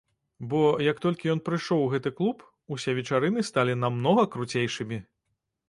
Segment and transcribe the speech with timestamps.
[0.53, 2.41] Бо, як толькі ён прыйшоў ў гэты клуб,
[2.77, 5.03] усе вечарыны сталі намнога круцейшымі!